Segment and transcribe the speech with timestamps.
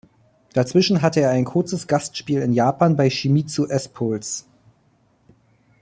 [0.53, 4.45] Dazwischen hatte er ein kurzes Gastspiel in Japan bei Shimizu S-Pulse.